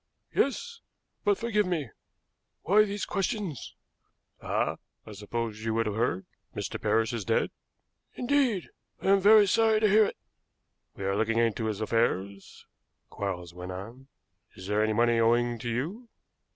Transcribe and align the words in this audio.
"Yes; 0.33 0.79
but, 1.23 1.37
forgive 1.37 1.67
me, 1.67 1.91
why 2.63 2.85
these 2.85 3.05
questions?" 3.05 3.75
"Ah! 4.41 4.77
I 5.05 5.11
supposed 5.11 5.59
you 5.59 5.75
would 5.75 5.85
have 5.85 5.93
heard. 5.93 6.25
Mr. 6.55 6.81
Parrish 6.81 7.13
is 7.13 7.23
dead." 7.23 7.51
"Indeed! 8.15 8.69
I 8.99 9.09
am 9.09 9.19
very 9.21 9.45
sorry 9.45 9.79
to 9.79 9.87
hear 9.87 10.05
it." 10.05 10.17
"We 10.95 11.03
are 11.03 11.15
looking 11.15 11.37
into 11.37 11.65
his 11.65 11.81
affairs," 11.81 12.65
Quarles 13.11 13.53
went 13.53 13.73
on. 13.73 14.07
"Is 14.55 14.65
there 14.65 14.83
any 14.83 14.93
money 14.93 15.19
owing 15.19 15.59
to 15.59 15.69
you?" 15.69 16.09